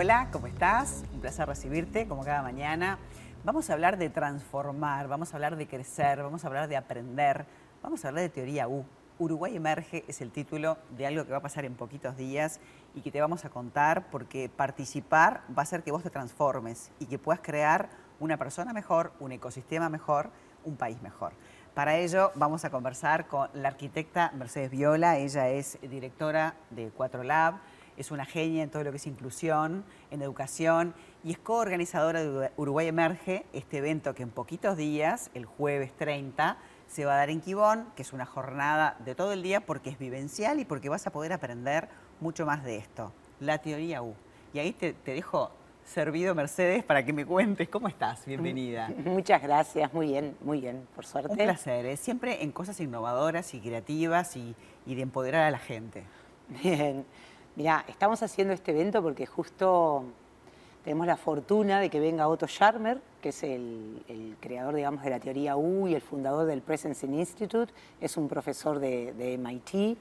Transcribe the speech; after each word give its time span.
Hola, 0.00 0.28
¿cómo 0.30 0.46
estás? 0.46 1.02
Un 1.12 1.20
placer 1.20 1.48
recibirte 1.48 2.06
como 2.06 2.22
cada 2.24 2.40
mañana. 2.40 3.00
Vamos 3.42 3.68
a 3.68 3.72
hablar 3.72 3.98
de 3.98 4.08
transformar, 4.08 5.08
vamos 5.08 5.32
a 5.32 5.36
hablar 5.36 5.56
de 5.56 5.66
crecer, 5.66 6.22
vamos 6.22 6.44
a 6.44 6.46
hablar 6.46 6.68
de 6.68 6.76
aprender, 6.76 7.46
vamos 7.82 8.04
a 8.04 8.08
hablar 8.08 8.22
de 8.22 8.28
teoría 8.28 8.68
U. 8.68 8.86
Uruguay 9.18 9.56
Emerge 9.56 10.04
es 10.06 10.20
el 10.20 10.30
título 10.30 10.78
de 10.96 11.08
algo 11.08 11.24
que 11.24 11.32
va 11.32 11.38
a 11.38 11.42
pasar 11.42 11.64
en 11.64 11.74
poquitos 11.74 12.16
días 12.16 12.60
y 12.94 13.00
que 13.00 13.10
te 13.10 13.20
vamos 13.20 13.44
a 13.44 13.50
contar 13.50 14.08
porque 14.08 14.48
participar 14.48 15.42
va 15.50 15.62
a 15.62 15.64
hacer 15.64 15.82
que 15.82 15.90
vos 15.90 16.04
te 16.04 16.10
transformes 16.10 16.92
y 17.00 17.06
que 17.06 17.18
puedas 17.18 17.40
crear 17.40 17.90
una 18.20 18.36
persona 18.36 18.72
mejor, 18.72 19.12
un 19.18 19.32
ecosistema 19.32 19.88
mejor, 19.88 20.30
un 20.64 20.76
país 20.76 21.02
mejor. 21.02 21.32
Para 21.74 21.96
ello 21.96 22.30
vamos 22.36 22.64
a 22.64 22.70
conversar 22.70 23.26
con 23.26 23.50
la 23.52 23.66
arquitecta 23.66 24.30
Mercedes 24.36 24.70
Viola, 24.70 25.16
ella 25.16 25.48
es 25.48 25.76
directora 25.82 26.54
de 26.70 26.92
Cuatro 26.96 27.24
Lab, 27.24 27.54
es 27.98 28.12
una 28.12 28.24
genia 28.24 28.62
en 28.62 28.70
todo 28.70 28.84
lo 28.84 28.90
que 28.92 28.96
es 28.96 29.06
inclusión, 29.06 29.84
en 30.10 30.22
educación 30.22 30.94
y 31.24 31.32
es 31.32 31.38
coorganizadora 31.38 32.22
de 32.22 32.50
Uruguay 32.56 32.86
Emerge, 32.86 33.44
este 33.52 33.78
evento 33.78 34.14
que 34.14 34.22
en 34.22 34.30
poquitos 34.30 34.76
días, 34.76 35.30
el 35.34 35.44
jueves 35.44 35.92
30, 35.96 36.56
se 36.86 37.04
va 37.04 37.14
a 37.14 37.16
dar 37.16 37.30
en 37.30 37.40
Quibón, 37.40 37.88
que 37.96 38.02
es 38.02 38.12
una 38.12 38.24
jornada 38.24 38.96
de 39.04 39.16
todo 39.16 39.32
el 39.32 39.42
día 39.42 39.60
porque 39.60 39.90
es 39.90 39.98
vivencial 39.98 40.60
y 40.60 40.64
porque 40.64 40.88
vas 40.88 41.06
a 41.08 41.10
poder 41.10 41.32
aprender 41.32 41.88
mucho 42.20 42.46
más 42.46 42.62
de 42.64 42.76
esto, 42.76 43.12
la 43.40 43.58
teoría 43.58 44.00
U. 44.00 44.14
Y 44.54 44.60
ahí 44.60 44.72
te, 44.72 44.94
dejo 45.04 45.50
servido, 45.84 46.34
Mercedes, 46.36 46.84
para 46.84 47.04
que 47.04 47.12
me 47.12 47.26
cuentes 47.26 47.68
cómo 47.68 47.88
estás. 47.88 48.24
Bienvenida. 48.24 48.90
Muchas 49.04 49.42
gracias, 49.42 49.92
muy 49.92 50.06
bien, 50.06 50.36
muy 50.40 50.60
bien, 50.60 50.86
por 50.94 51.04
suerte. 51.04 51.32
Un 51.32 51.36
placer, 51.36 51.84
¿eh? 51.84 51.96
siempre 51.96 52.44
en 52.44 52.52
cosas 52.52 52.78
innovadoras 52.78 53.52
y 53.54 53.60
creativas 53.60 54.36
y, 54.36 54.54
y 54.86 54.94
de 54.94 55.02
empoderar 55.02 55.42
a 55.42 55.50
la 55.50 55.58
gente. 55.58 56.04
Bien. 56.62 57.04
Mira, 57.58 57.84
estamos 57.88 58.22
haciendo 58.22 58.54
este 58.54 58.70
evento 58.70 59.02
porque 59.02 59.26
justo 59.26 60.04
tenemos 60.84 61.08
la 61.08 61.16
fortuna 61.16 61.80
de 61.80 61.90
que 61.90 61.98
venga 61.98 62.28
Otto 62.28 62.46
Scharmer, 62.46 63.00
que 63.20 63.30
es 63.30 63.42
el, 63.42 64.36
creador, 64.38 64.76
digamos, 64.76 65.02
de 65.02 65.10
la 65.10 65.18
teoría 65.18 65.56
U 65.56 65.88
y 65.88 65.94
el 65.96 66.00
fundador 66.00 66.46
del 66.46 66.62
Presence 66.62 67.04
Institute. 67.04 67.72
Es 68.00 68.16
un 68.16 68.28
profesor 68.28 68.78
de, 68.78 69.36
MIT. 69.42 69.98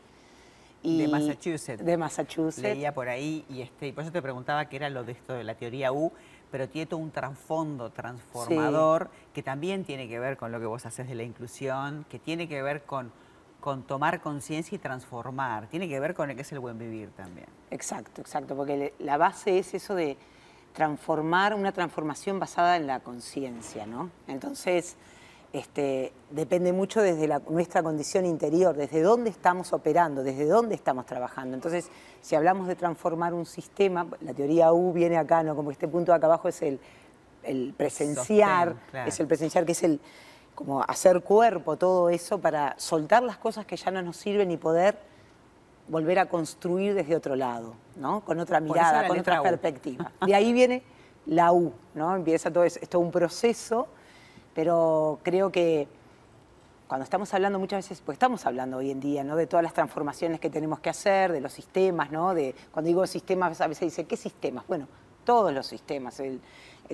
Y 0.83 1.01
de 1.01 1.07
Massachusetts. 1.07 1.83
De 1.83 1.97
Massachusetts. 1.97 2.61
Leía 2.61 2.93
por 2.93 3.09
ahí 3.09 3.43
y, 3.49 3.61
este, 3.61 3.87
y 3.87 3.91
por 3.91 4.03
eso 4.03 4.13
te 4.13 4.21
preguntaba 4.21 4.65
qué 4.65 4.75
era 4.75 4.91
lo 4.91 5.03
de 5.03 5.13
esto 5.13 5.33
de 5.33 5.43
la 5.43 5.55
teoría 5.55 5.91
U, 5.91 6.11
pero 6.51 6.69
tiene 6.69 6.85
todo 6.85 6.99
un 6.99 7.09
trasfondo 7.09 7.89
transformador 7.89 9.09
que 9.33 9.41
también 9.41 9.83
tiene 9.83 10.07
que 10.07 10.19
ver 10.19 10.37
con 10.37 10.51
lo 10.51 10.59
que 10.59 10.67
vos 10.67 10.85
haces 10.85 11.07
de 11.07 11.15
la 11.15 11.23
inclusión, 11.23 12.05
que 12.07 12.19
tiene 12.19 12.47
que 12.47 12.61
ver 12.61 12.83
con 12.83 13.11
con 13.59 13.83
tomar 13.83 14.21
conciencia 14.21 14.75
y 14.75 14.79
transformar. 14.79 15.67
Tiene 15.67 15.89
que 15.89 15.99
ver 15.99 16.13
con 16.13 16.29
el 16.29 16.35
que 16.35 16.43
es 16.43 16.51
el 16.51 16.59
buen 16.59 16.77
vivir 16.77 17.09
también. 17.11 17.47
Exacto, 17.71 18.21
exacto, 18.21 18.55
porque 18.55 18.93
la 18.99 19.17
base 19.17 19.59
es 19.59 19.73
eso 19.73 19.95
de 19.95 20.17
transformar, 20.73 21.53
una 21.55 21.71
transformación 21.71 22.39
basada 22.39 22.77
en 22.77 22.85
la 22.85 22.99
conciencia, 22.99 23.87
¿no? 23.87 24.11
Entonces, 24.27 24.95
este, 25.53 26.13
depende 26.29 26.71
mucho 26.71 27.01
desde 27.01 27.27
nuestra 27.49 27.81
condición 27.81 28.25
interior, 28.25 28.75
desde 28.75 29.01
dónde 29.01 29.29
estamos 29.29 29.73
operando, 29.73 30.21
desde 30.21 30.45
dónde 30.45 30.75
estamos 30.75 31.05
trabajando. 31.05 31.55
Entonces, 31.55 31.89
si 32.21 32.35
hablamos 32.35 32.67
de 32.67 32.75
transformar 32.75 33.33
un 33.33 33.45
sistema, 33.45 34.05
la 34.21 34.33
teoría 34.33 34.71
U 34.71 34.93
viene 34.93 35.17
acá, 35.17 35.41
¿no? 35.41 35.55
Como 35.55 35.71
este 35.71 35.87
punto 35.87 36.11
de 36.11 36.17
acá 36.17 36.27
abajo 36.27 36.47
es 36.47 36.61
el, 36.61 36.79
presenciar, 37.75 38.75
es 39.05 39.19
el 39.19 39.27
presenciar 39.27 39.65
que 39.65 39.71
es 39.71 39.83
el, 39.83 39.99
como 40.57 40.81
hacer 40.81 41.21
cuerpo, 41.21 41.77
todo 41.77 42.09
eso, 42.09 42.39
para 42.39 42.73
soltar 42.79 43.21
las 43.21 43.37
cosas 43.37 43.67
que 43.67 43.77
ya 43.77 43.91
no 43.91 44.01
nos 44.01 44.17
sirven 44.17 44.49
y 44.49 44.57
poder 44.57 44.97
volver 45.87 46.17
a 46.17 46.25
construir 46.25 46.95
desde 46.95 47.15
otro 47.15 47.35
lado, 47.35 47.75
¿no? 47.95 48.21
Con 48.21 48.39
otra 48.39 48.59
mirada, 48.59 49.07
con 49.07 49.19
otra 49.19 49.43
perspectiva. 49.43 50.11
De 50.25 50.33
ahí 50.33 50.53
viene 50.53 50.81
la 51.27 51.51
U, 51.51 51.73
¿no? 51.93 52.15
Empieza 52.15 52.51
todo 52.51 52.63
esto, 52.63 52.79
es 52.81 52.89
todo 52.89 53.03
un 53.03 53.11
proceso, 53.11 53.87
pero 54.55 55.19
creo 55.21 55.51
que 55.51 55.87
cuando 56.87 57.03
estamos 57.03 57.31
hablando 57.35 57.59
muchas 57.59 57.85
veces, 57.85 58.01
pues 58.03 58.15
estamos 58.15 58.43
hablando 58.47 58.77
hoy 58.77 58.89
en 58.89 58.99
día, 58.99 59.23
¿no? 59.23 59.35
De 59.35 59.45
todas 59.45 59.61
las 59.61 59.75
transformaciones 59.75 60.39
que 60.39 60.49
tenemos 60.49 60.79
que 60.79 60.89
hacer, 60.89 61.33
de 61.33 61.39
los 61.39 61.53
sistemas, 61.53 62.11
¿no? 62.11 62.33
De, 62.33 62.55
cuando 62.71 62.87
digo 62.87 63.05
sistemas, 63.05 63.61
a 63.61 63.67
veces 63.67 63.91
dice, 63.91 64.05
¿qué 64.05 64.17
sistemas? 64.17 64.65
Bueno, 64.67 64.87
todos 65.23 65.53
los 65.53 65.67
sistemas, 65.67 66.19
el, 66.19 66.41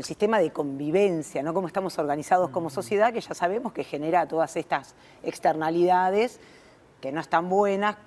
sistema 0.03 0.39
de 0.39 0.51
convivencia, 0.51 1.43
¿no? 1.43 1.53
cómo 1.53 1.67
estamos 1.67 1.97
organizados 1.99 2.49
como 2.49 2.69
sociedad, 2.69 3.13
que 3.13 3.21
ya 3.21 3.33
sabemos 3.33 3.73
que 3.73 3.83
genera 3.83 4.27
todas 4.27 4.55
estas 4.55 4.95
externalidades 5.21 6.39
que 6.99 7.11
no 7.11 7.21
están 7.21 7.49
buenas 7.49 7.97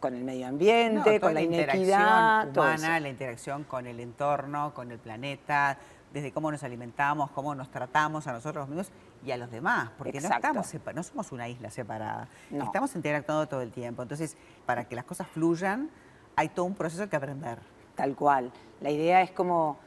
con 0.00 0.14
el 0.14 0.24
medio 0.24 0.48
ambiente, 0.48 1.20
con 1.20 1.34
la, 1.34 1.42
inequidad. 1.42 2.48
Humana, 2.50 3.00
la 3.00 3.08
interacción 3.08 3.64
con 3.64 3.86
el 3.86 4.00
entorno, 4.00 4.74
con 4.74 4.90
el 4.90 4.98
planeta, 4.98 5.78
desde 6.12 6.32
cómo 6.32 6.50
nos 6.50 6.62
alimentamos, 6.62 7.30
cómo 7.30 7.54
nos 7.54 7.70
tratamos 7.70 8.26
a 8.26 8.32
nosotros 8.32 8.68
mismos 8.68 8.90
y 9.24 9.30
a 9.30 9.36
los 9.36 9.50
demás, 9.50 9.90
porque 9.96 10.20
no, 10.20 10.28
estamos 10.28 10.74
no 10.94 11.02
somos 11.02 11.32
una 11.32 11.48
isla 11.48 11.70
separada, 11.70 12.28
estamos 12.50 12.94
interactuando 12.96 13.46
todo 13.46 13.60
el 13.60 13.70
tiempo. 13.70 14.02
Entonces, 14.02 14.36
para 14.66 14.84
que 14.86 14.96
las 14.96 15.04
cosas 15.04 15.28
fluyan, 15.28 15.90
hay 16.36 16.48
todo 16.48 16.66
un 16.66 16.74
proceso 16.74 17.08
que 17.08 17.16
aprender. 17.16 17.58
Tal 17.94 18.16
cual. 18.16 18.50
La 18.80 18.90
idea 18.90 19.20
es 19.20 19.30
como 19.30 19.78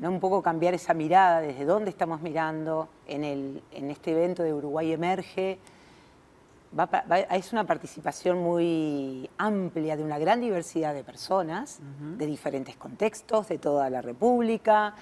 ¿no? 0.00 0.10
un 0.10 0.18
poco 0.18 0.42
cambiar 0.42 0.74
esa 0.74 0.94
mirada, 0.94 1.40
desde 1.40 1.64
dónde 1.64 1.90
estamos 1.90 2.20
mirando 2.22 2.88
en, 3.06 3.22
el, 3.22 3.62
en 3.70 3.90
este 3.90 4.12
evento 4.12 4.42
de 4.42 4.52
Uruguay 4.52 4.92
Emerge. 4.92 5.58
es 7.30 7.52
una 7.52 7.64
participación 7.64 8.38
muy 8.38 9.28
amplia 9.38 9.96
de 9.96 10.02
una 10.02 10.18
gran 10.18 10.40
diversidad 10.40 10.94
de 10.94 11.04
personas, 11.04 11.80
de 12.16 12.26
diferentes 12.26 12.76
contextos, 12.76 13.48
de 13.48 13.58
toda 13.58 13.90
la 13.90 14.00
República, 14.00 14.94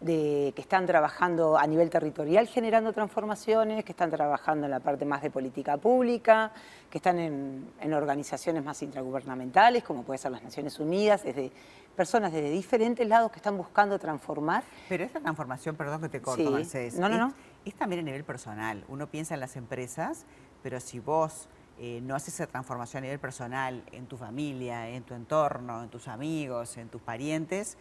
de, 0.00 0.52
que 0.54 0.62
están 0.62 0.86
trabajando 0.86 1.58
a 1.58 1.66
nivel 1.66 1.90
territorial 1.90 2.46
generando 2.46 2.92
transformaciones, 2.92 3.84
que 3.84 3.92
están 3.92 4.10
trabajando 4.10 4.66
en 4.66 4.70
la 4.70 4.80
parte 4.80 5.04
más 5.04 5.22
de 5.22 5.30
política 5.30 5.76
pública, 5.76 6.52
que 6.88 6.98
están 6.98 7.18
en, 7.18 7.68
en 7.80 7.92
organizaciones 7.92 8.64
más 8.64 8.80
intragubernamentales, 8.82 9.82
como 9.82 10.04
puede 10.04 10.18
ser 10.18 10.30
las 10.30 10.42
Naciones 10.42 10.78
Unidas, 10.78 11.24
desde 11.24 11.50
personas 11.98 12.32
desde 12.32 12.50
diferentes 12.50 13.06
lados 13.08 13.32
que 13.32 13.38
están 13.38 13.56
buscando 13.56 13.98
transformar. 13.98 14.62
Pero 14.88 15.02
esta 15.02 15.18
transformación, 15.18 15.74
perdón 15.74 16.00
que 16.00 16.08
te 16.08 16.22
corto, 16.22 16.48
Mercedes, 16.52 16.94
no, 16.96 17.08
no, 17.08 17.18
no. 17.18 17.34
Es, 17.64 17.74
también 17.74 17.98
a 17.98 18.04
nivel 18.04 18.22
personal. 18.22 18.84
Uno 18.86 19.08
piensa 19.08 19.34
en 19.34 19.40
las 19.40 19.56
empresas, 19.56 20.24
pero 20.62 20.78
si 20.78 21.00
vos 21.00 21.48
eh, 21.76 22.00
no 22.04 22.14
haces 22.14 22.34
esa 22.34 22.46
transformación 22.46 23.02
a 23.02 23.06
nivel 23.06 23.18
personal, 23.18 23.82
en 23.90 24.06
tu 24.06 24.16
familia, 24.16 24.88
en 24.88 25.02
tu 25.02 25.14
entorno, 25.14 25.82
en 25.82 25.88
tus 25.88 26.06
amigos, 26.06 26.76
en 26.76 26.88
tus 26.88 27.02
parientes, 27.02 27.76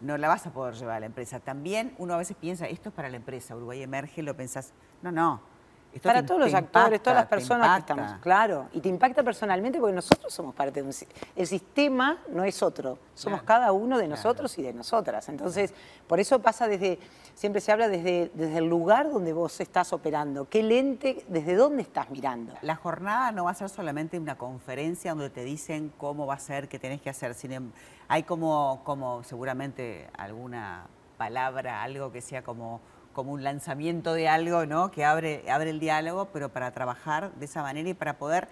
no 0.00 0.16
la 0.16 0.28
vas 0.28 0.46
a 0.46 0.50
poder 0.50 0.74
llevar 0.74 0.96
a 0.96 1.00
la 1.00 1.06
empresa. 1.06 1.38
También 1.38 1.94
uno 1.98 2.14
a 2.14 2.16
veces 2.16 2.38
piensa, 2.40 2.66
esto 2.68 2.88
es 2.88 2.94
para 2.94 3.10
la 3.10 3.16
empresa, 3.16 3.54
Uruguay 3.54 3.82
emerge, 3.82 4.22
lo 4.22 4.34
pensás, 4.34 4.72
no, 5.02 5.12
no, 5.12 5.42
para 6.02 6.24
todos 6.24 6.40
los 6.40 6.54
actores, 6.54 7.02
todas 7.02 7.18
las 7.18 7.26
personas 7.26 7.74
que 7.74 7.80
estamos. 7.80 8.12
Claro, 8.20 8.68
y 8.72 8.80
te 8.80 8.88
impacta 8.88 9.22
personalmente 9.22 9.78
porque 9.78 9.94
nosotros 9.94 10.32
somos 10.32 10.54
parte 10.54 10.82
de 10.82 10.88
un... 10.88 10.94
El 11.34 11.46
sistema 11.46 12.18
no 12.30 12.44
es 12.44 12.62
otro, 12.62 12.98
somos 13.14 13.42
cada 13.42 13.72
uno 13.72 13.98
de 13.98 14.06
nosotros 14.06 14.56
y 14.58 14.62
de 14.62 14.72
nosotras. 14.72 15.28
Entonces, 15.28 15.72
por 16.06 16.20
eso 16.20 16.40
pasa 16.40 16.68
desde, 16.68 16.98
siempre 17.34 17.60
se 17.60 17.72
habla 17.72 17.88
desde, 17.88 18.30
desde 18.34 18.58
el 18.58 18.66
lugar 18.66 19.10
donde 19.10 19.32
vos 19.32 19.60
estás 19.60 19.92
operando, 19.92 20.48
qué 20.48 20.62
lente, 20.62 21.24
desde 21.28 21.54
dónde 21.54 21.82
estás 21.82 22.10
mirando. 22.10 22.54
La 22.62 22.76
jornada 22.76 23.32
no 23.32 23.44
va 23.44 23.52
a 23.52 23.54
ser 23.54 23.68
solamente 23.68 24.18
una 24.18 24.36
conferencia 24.36 25.12
donde 25.12 25.30
te 25.30 25.42
dicen 25.42 25.92
cómo 25.96 26.26
va 26.26 26.34
a 26.34 26.38
ser, 26.38 26.68
qué 26.68 26.78
tenés 26.78 27.00
que 27.00 27.10
hacer, 27.10 27.34
em, 27.44 27.70
hay 28.08 28.22
como, 28.22 28.82
como 28.84 29.22
seguramente 29.24 30.08
alguna 30.16 30.86
palabra, 31.16 31.82
algo 31.82 32.12
que 32.12 32.20
sea 32.20 32.42
como 32.42 32.80
como 33.12 33.32
un 33.32 33.42
lanzamiento 33.42 34.12
de 34.12 34.28
algo, 34.28 34.66
¿no? 34.66 34.90
Que 34.90 35.04
abre, 35.04 35.44
abre 35.50 35.70
el 35.70 35.80
diálogo, 35.80 36.26
pero 36.32 36.48
para 36.50 36.70
trabajar 36.72 37.32
de 37.32 37.44
esa 37.44 37.62
manera 37.62 37.88
y 37.88 37.94
para 37.94 38.18
poder 38.18 38.48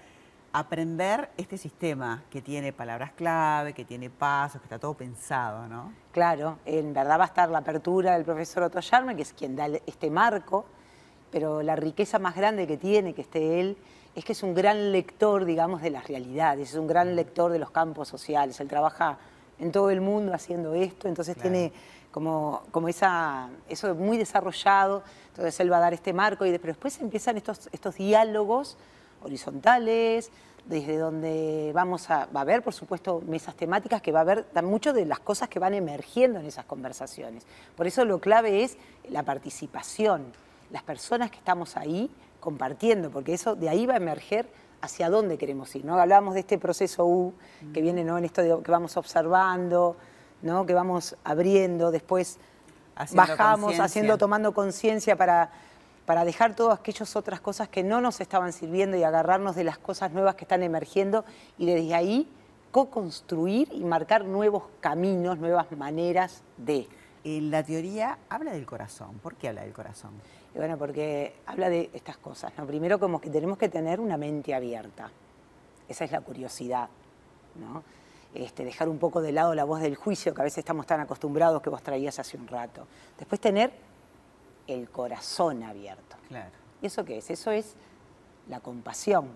aprender 0.53 1.29
este 1.37 1.59
sistema 1.59 2.25
que 2.31 2.41
tiene 2.41 2.73
palabras 2.73 3.13
clave, 3.13 3.75
que 3.75 3.85
tiene 3.85 4.09
pasos, 4.09 4.61
que 4.61 4.65
está 4.67 4.79
todo 4.79 4.95
pensado, 4.95 5.69
¿no? 5.69 5.93
Claro, 6.13 6.59
en 6.65 6.95
verdad 6.95 7.19
va 7.19 7.25
a 7.25 7.27
estar 7.27 7.51
la 7.51 7.59
apertura 7.59 8.15
del 8.15 8.25
profesor 8.25 8.63
Otto 8.63 8.81
Yarme, 8.81 9.15
que 9.15 9.23
es 9.23 9.35
quien 9.35 9.55
da 9.55 9.67
este 9.87 10.11
marco, 10.11 10.65
pero 11.31 11.63
la 11.63 11.77
riqueza 11.77 12.19
más 12.19 12.35
grande 12.35 12.67
que 12.67 12.79
tiene, 12.79 13.13
que 13.13 13.21
esté 13.21 13.61
él, 13.61 13.77
es 14.15 14.25
que 14.25 14.33
es 14.33 14.43
un 14.43 14.55
gran 14.55 14.93
lector, 14.93 15.45
digamos, 15.45 15.83
de 15.83 15.91
las 15.91 16.09
realidades, 16.09 16.71
es 16.71 16.77
un 16.77 16.87
gran 16.87 17.15
lector 17.15 17.53
de 17.53 17.59
los 17.59 17.71
campos 17.71 18.09
sociales. 18.09 18.59
Él 18.61 18.69
trabaja 18.69 19.19
en 19.59 19.71
todo 19.73 19.91
el 19.91 20.01
mundo 20.01 20.33
haciendo 20.33 20.75
esto, 20.75 21.07
entonces 21.07 21.37
tiene 21.37 21.71
como, 22.17 22.63
como 22.71 22.89
esa, 22.89 23.51
eso 23.69 23.95
muy 23.95 24.17
desarrollado, 24.17 25.03
entonces 25.29 25.61
él 25.61 25.71
va 25.71 25.77
a 25.77 25.81
dar 25.81 25.93
este 25.93 26.15
marco, 26.15 26.47
y 26.47 26.51
pero 26.53 26.73
después 26.73 26.99
empiezan 27.03 27.37
estos, 27.37 27.69
estos 27.73 27.97
diálogos 27.97 28.79
horizontales, 29.23 30.31
desde 30.65 30.97
donde 30.97 31.73
vamos 31.75 32.09
a, 32.09 32.25
va 32.35 32.41
a 32.41 32.43
haber, 32.45 32.63
por 32.63 32.73
supuesto, 32.73 33.23
mesas 33.27 33.55
temáticas 33.55 34.01
que 34.01 34.13
va 34.13 34.21
a 34.21 34.23
haber 34.23 34.47
mucho 34.63 34.95
de 34.95 35.05
las 35.05 35.19
cosas 35.19 35.51
que 35.51 35.59
van 35.59 35.75
emergiendo 35.75 36.41
en 36.41 36.47
esas 36.47 36.65
conversaciones. 36.65 37.45
Por 37.77 37.87
eso 37.87 38.03
lo 38.07 38.19
clave 38.19 38.65
es 38.65 38.79
la 39.11 39.23
participación, 39.23 40.33
las 40.71 40.85
personas 40.85 41.31
que 41.31 41.37
estamos 41.37 41.77
ahí 41.77 42.11
compartiendo, 42.41 43.11
porque 43.11 43.35
eso 43.35 43.57
de 43.57 43.69
ahí 43.69 43.85
va 43.85 43.93
a 43.93 43.99
emerger 43.99 44.49
hacia 44.81 45.11
dónde 45.11 45.37
queremos 45.37 45.77
ir. 45.77 45.85
¿no? 45.85 46.01
Hablábamos 46.01 46.33
de 46.33 46.41
este 46.41 46.57
proceso 46.57 47.05
U 47.05 47.35
que 47.75 47.83
viene 47.83 48.05
¿no? 48.05 48.17
en 48.17 48.25
esto 48.25 48.41
de, 48.41 48.63
que 48.63 48.71
vamos 48.71 48.97
observando, 48.97 49.99
¿no? 50.47 50.65
que 50.65 50.73
vamos 50.73 51.17
abriendo, 51.25 51.91
después 51.91 52.39
bajamos, 53.13 53.79
haciendo, 53.79 54.17
tomando 54.17 54.55
conciencia 54.55 55.17
para, 55.17 55.51
para 56.07 56.25
dejar 56.25 56.55
todas 56.57 56.79
aquellas 56.79 57.15
otras 57.17 57.41
cosas 57.41 57.69
que 57.69 57.83
no 57.83 58.01
nos 58.01 58.21
estaban 58.21 58.53
sirviendo 58.53 58.97
y 58.97 59.03
agarrarnos 59.03 59.57
de 59.57 59.65
las 59.65 59.77
cosas 59.77 60.13
nuevas 60.13 60.37
que 60.37 60.45
están 60.45 60.63
emergiendo 60.63 61.25
y 61.59 61.67
desde 61.67 61.95
ahí 61.95 62.29
co-construir 62.71 63.69
y 63.73 63.85
marcar 63.85 64.25
nuevos 64.25 64.65
caminos, 64.81 65.39
nuevas 65.39 65.71
maneras 65.73 66.43
de. 66.57 66.89
En 67.25 67.51
la 67.51 67.65
teoría 67.65 68.19
habla 68.29 68.53
del 68.53 68.67
corazón. 68.67 69.19
¿Por 69.21 69.35
qué 69.35 69.49
habla 69.49 69.63
del 69.63 69.73
corazón? 69.73 70.13
bueno, 70.55 70.79
porque 70.79 71.35
habla 71.47 71.69
de 71.69 71.91
estas 71.93 72.17
cosas. 72.17 72.53
¿no? 72.57 72.67
Primero, 72.67 73.01
como 73.01 73.21
que 73.21 73.31
tenemos 73.31 73.59
que 73.59 73.69
tener 73.69 73.99
una 73.99 74.17
mente 74.17 74.55
abierta. 74.55 75.11
Esa 75.89 76.05
es 76.05 76.13
la 76.13 76.21
curiosidad. 76.21 76.89
¿no? 77.57 77.83
Este, 78.37 78.67
dejar 78.67 78.89
un 78.91 78.99
poco 78.99 79.23
de 79.23 79.33
lado 79.33 79.55
la 79.55 79.65
voz 79.65 79.81
del 79.81 79.97
juicio 79.97 80.35
que 80.35 80.43
a 80.43 80.45
veces 80.45 80.59
estamos 80.59 80.87
tan 80.87 81.01
acostumbrados 81.01 81.63
que 81.63 81.71
vos 81.71 81.83
traías 81.83 82.19
hace 82.19 82.37
un 82.37 82.47
rato. 82.47 82.87
Después 83.19 83.41
tener 83.41 83.73
el 84.67 84.91
corazón 84.91 85.63
abierto. 85.63 86.17
Claro. 86.29 86.51
¿Y 86.83 86.87
eso 86.87 87.05
qué 87.05 87.19
es? 87.19 87.31
Eso 87.31 87.51
es 87.51 87.75
la 88.49 88.61
compasión. 88.61 89.29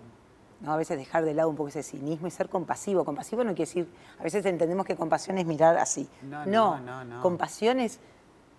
¿no? 0.59 0.71
A 0.71 0.77
veces 0.77 0.99
dejar 0.99 1.25
de 1.25 1.33
lado 1.33 1.49
un 1.49 1.55
poco 1.55 1.69
ese 1.69 1.81
cinismo 1.81 2.27
y 2.27 2.31
ser 2.31 2.47
compasivo. 2.47 3.03
Compasivo 3.03 3.43
no 3.43 3.55
quiere 3.55 3.67
decir, 3.69 3.89
a 4.19 4.23
veces 4.23 4.45
entendemos 4.45 4.85
que 4.85 4.95
compasión 4.95 5.39
es 5.39 5.47
mirar 5.47 5.77
así. 5.77 6.07
No, 6.21 6.45
no, 6.45 6.79
no. 6.79 7.03
no, 7.03 7.21
Compasión 7.23 7.79
es 7.79 7.99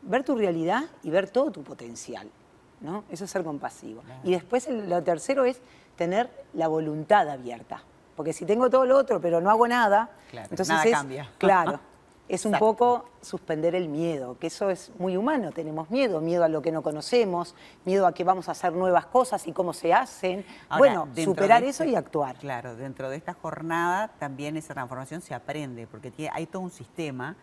ver 0.03 0.25
tu 0.25 0.37
realidad 0.37 0.85
y 1.05 1.11
ver 1.11 1.31
todo 1.31 1.53
tu 1.53 1.63
potencial. 1.63 2.29
¿no? 2.81 3.05
Eso 3.11 3.27
es 3.27 3.31
ser 3.31 3.45
compasivo. 3.45 4.03
Y 4.25 4.33
después 4.33 4.69
lo 4.69 5.03
tercero 5.05 5.45
es 5.45 5.61
tener 5.97 6.29
la 6.55 6.67
voluntad 6.67 7.29
abierta. 7.29 7.85
Porque 8.17 8.33
si 8.33 8.45
tengo 8.45 8.69
todo 8.71 8.85
lo 8.85 8.97
otro, 8.97 9.21
pero 9.21 9.41
no 9.41 9.51
hago 9.51 9.67
nada, 9.67 10.11
entonces 10.33 10.69
nada 10.69 10.85
es, 10.85 10.93
cambia. 10.93 11.31
Claro. 11.39 11.81
Es 12.29 12.47
un 12.47 12.53
poco 12.53 13.05
suspender 13.21 13.75
el 13.75 13.89
miedo, 13.89 14.39
que 14.39 14.47
eso 14.47 14.71
es 14.71 14.91
muy 14.97 15.19
humano, 15.19 15.51
tenemos 15.53 15.91
miedo, 15.91 16.21
miedo 16.23 16.45
a 16.45 16.49
lo 16.49 16.63
que 16.63 16.73
no 16.73 16.83
conocemos, 16.83 17.55
miedo 17.85 18.07
a 18.07 18.15
que 18.15 18.25
vamos 18.25 18.49
a 18.49 18.53
hacer 18.53 18.73
nuevas 18.73 19.05
cosas 19.05 19.47
y 19.47 19.53
cómo 19.53 19.75
se 19.75 19.93
hacen. 19.93 20.47
bueno, 20.79 21.09
superar 21.15 21.63
eso 21.63 21.83
este 21.83 21.93
y 21.93 21.97
actuar. 21.97 22.37
Claro, 22.37 22.75
dentro 22.75 23.11
de 23.11 23.17
esta 23.17 23.35
jornada 23.35 24.09
también 24.19 24.57
esa 24.57 24.73
transformación 24.73 25.21
se 25.21 25.35
aprende, 25.35 25.87
porque 25.87 26.11
tiene, 26.11 26.33
hay 26.35 26.47
todo 26.47 26.63
un 26.63 26.71
sistema 26.71 27.37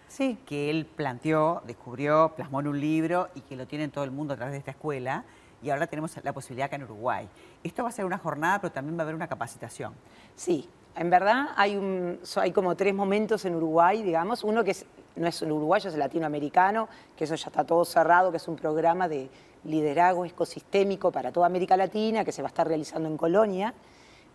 que 0.47 0.71
él 0.71 0.87
planteó, 0.87 1.61
descubrió, 1.67 2.33
plasmó 2.35 2.61
en 2.61 2.69
un 2.69 2.79
libro 2.79 3.27
y 3.35 3.41
que 3.41 3.55
lo 3.55 3.67
tiene 3.67 3.89
todo 3.89 4.05
el 4.05 4.11
mundo 4.11 4.33
a 4.33 4.37
través 4.37 4.53
de 4.53 4.59
esta 4.59 4.71
escuela 4.71 5.23
y 5.61 5.69
ahora 5.69 5.87
tenemos 5.87 6.13
la 6.23 6.33
posibilidad 6.33 6.67
acá 6.67 6.75
en 6.75 6.83
Uruguay. 6.83 7.27
Esto 7.63 7.83
va 7.83 7.89
a 7.89 7.91
ser 7.91 8.05
una 8.05 8.17
jornada, 8.17 8.59
pero 8.61 8.71
también 8.71 8.97
va 8.97 9.01
a 9.01 9.03
haber 9.03 9.15
una 9.15 9.27
capacitación. 9.27 9.93
Sí, 10.35 10.69
en 10.95 11.09
verdad 11.09 11.49
hay, 11.55 11.75
un, 11.75 12.19
hay 12.37 12.51
como 12.51 12.75
tres 12.75 12.93
momentos 12.93 13.45
en 13.45 13.55
Uruguay, 13.55 14.03
digamos. 14.03 14.43
Uno 14.43 14.63
que 14.63 14.75
no 15.15 15.27
es 15.27 15.41
un 15.41 15.51
uruguayo, 15.51 15.89
es 15.89 15.93
el 15.93 15.99
latinoamericano, 15.99 16.87
que 17.15 17.25
eso 17.25 17.35
ya 17.35 17.47
está 17.47 17.63
todo 17.63 17.83
cerrado, 17.85 18.31
que 18.31 18.37
es 18.37 18.47
un 18.47 18.55
programa 18.55 19.07
de 19.07 19.29
liderazgo 19.65 20.25
ecosistémico 20.25 21.11
para 21.11 21.31
toda 21.31 21.45
América 21.45 21.75
Latina, 21.75 22.23
que 22.23 22.31
se 22.31 22.41
va 22.41 22.47
a 22.47 22.49
estar 22.49 22.67
realizando 22.67 23.09
en 23.09 23.17
Colonia. 23.17 23.73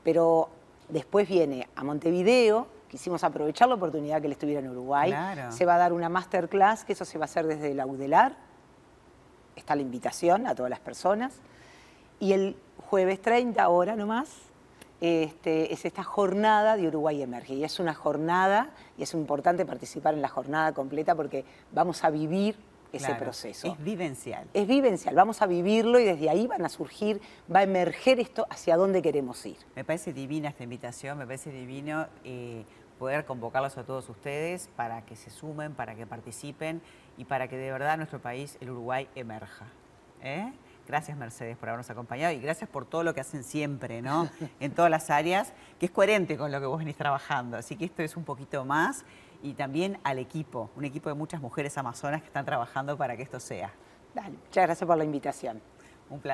Pero 0.02 0.50
después 0.88 1.26
viene 1.26 1.68
a 1.74 1.84
Montevideo, 1.84 2.66
quisimos 2.88 3.24
aprovechar 3.24 3.68
la 3.68 3.74
oportunidad 3.74 4.20
que 4.20 4.26
él 4.26 4.32
estuviera 4.32 4.60
en 4.60 4.68
Uruguay. 4.68 5.14
Se 5.50 5.64
va 5.64 5.76
a 5.76 5.78
dar 5.78 5.92
una 5.92 6.08
masterclass, 6.08 6.84
que 6.84 6.92
eso 6.92 7.04
se 7.04 7.18
va 7.18 7.24
a 7.24 7.26
hacer 7.26 7.46
desde 7.46 7.74
la 7.74 7.86
UDELAR, 7.86 8.36
está 9.56 9.74
la 9.74 9.82
invitación 9.82 10.46
a 10.46 10.54
todas 10.54 10.70
las 10.70 10.80
personas. 10.80 11.34
Y 12.20 12.32
el 12.32 12.56
jueves 12.78 13.20
30, 13.20 13.62
ahora 13.62 13.96
nomás, 13.96 14.28
este, 15.00 15.72
es 15.72 15.84
esta 15.84 16.02
jornada 16.02 16.76
de 16.76 16.88
Uruguay 16.88 17.22
Emerge. 17.22 17.54
Y 17.54 17.64
es 17.64 17.78
una 17.78 17.94
jornada, 17.94 18.70
y 18.96 19.02
es 19.02 19.12
importante 19.14 19.66
participar 19.66 20.14
en 20.14 20.22
la 20.22 20.28
jornada 20.28 20.72
completa 20.72 21.14
porque 21.14 21.44
vamos 21.72 22.04
a 22.04 22.10
vivir 22.10 22.56
ese 22.96 23.14
proceso. 23.14 23.66
Es 23.66 23.84
vivencial. 23.84 24.46
Es 24.54 24.66
vivencial, 24.66 25.14
vamos 25.14 25.42
a 25.42 25.46
vivirlo 25.46 25.98
y 25.98 26.04
desde 26.04 26.30
ahí 26.30 26.46
van 26.46 26.64
a 26.64 26.68
surgir, 26.68 27.20
va 27.52 27.60
a 27.60 27.62
emerger 27.64 28.20
esto 28.20 28.46
hacia 28.48 28.76
dónde 28.76 29.02
queremos 29.02 29.44
ir. 29.46 29.56
Me 29.74 29.84
parece 29.84 30.12
divina 30.12 30.48
esta 30.48 30.62
invitación, 30.62 31.18
me 31.18 31.26
parece 31.26 31.50
divino 31.50 32.06
eh, 32.24 32.64
poder 32.98 33.24
convocarlos 33.24 33.76
a 33.78 33.84
todos 33.84 34.08
ustedes 34.08 34.68
para 34.76 35.02
que 35.02 35.16
se 35.16 35.30
sumen, 35.30 35.74
para 35.74 35.94
que 35.94 36.06
participen 36.06 36.80
y 37.16 37.24
para 37.24 37.48
que 37.48 37.56
de 37.56 37.70
verdad 37.70 37.96
nuestro 37.96 38.20
país, 38.20 38.56
el 38.60 38.70
Uruguay, 38.70 39.08
emerja. 39.14 39.66
¿eh? 40.22 40.52
Gracias 40.86 41.16
Mercedes 41.16 41.56
por 41.56 41.68
habernos 41.68 41.88
acompañado 41.88 42.32
y 42.32 42.40
gracias 42.40 42.68
por 42.68 42.84
todo 42.84 43.02
lo 43.02 43.14
que 43.14 43.20
hacen 43.20 43.42
siempre, 43.42 44.02
¿no? 44.02 44.28
En 44.60 44.72
todas 44.72 44.90
las 44.90 45.10
áreas, 45.10 45.52
que 45.78 45.86
es 45.86 45.92
coherente 45.92 46.36
con 46.36 46.52
lo 46.52 46.60
que 46.60 46.66
vos 46.66 46.78
venís 46.78 46.96
trabajando. 46.96 47.56
Así 47.56 47.76
que 47.76 47.86
esto 47.86 48.02
es 48.02 48.16
un 48.16 48.24
poquito 48.24 48.64
más 48.64 49.04
y 49.42 49.54
también 49.54 49.98
al 50.04 50.18
equipo, 50.18 50.70
un 50.76 50.84
equipo 50.84 51.08
de 51.08 51.14
muchas 51.14 51.40
mujeres 51.40 51.76
amazonas 51.78 52.20
que 52.20 52.26
están 52.26 52.44
trabajando 52.44 52.96
para 52.96 53.16
que 53.16 53.22
esto 53.22 53.40
sea. 53.40 53.72
Dale, 54.14 54.30
muchas 54.30 54.64
gracias 54.64 54.86
por 54.86 54.96
la 54.96 55.04
invitación. 55.04 55.60
Un 56.10 56.20
placer. 56.20 56.32